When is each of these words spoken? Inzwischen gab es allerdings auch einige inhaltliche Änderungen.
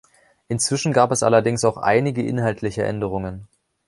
Inzwischen 0.47 0.93
gab 0.93 1.11
es 1.11 1.21
allerdings 1.21 1.63
auch 1.63 1.77
einige 1.77 2.23
inhaltliche 2.25 2.81
Änderungen. 2.83 3.47